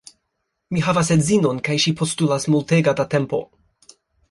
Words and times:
Mi 0.75 0.81
havas 0.85 1.11
edzinon 1.15 1.59
kaj 1.69 1.77
ŝi 1.85 1.95
postulas 2.01 2.49
multega 2.55 2.97
da 3.03 3.09
tempo 3.15 3.45